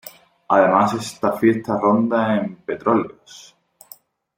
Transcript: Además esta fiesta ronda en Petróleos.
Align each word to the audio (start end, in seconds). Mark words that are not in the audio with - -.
Además 0.47 0.95
esta 0.95 1.33
fiesta 1.33 1.77
ronda 1.77 2.35
en 2.37 2.55
Petróleos. 2.55 3.55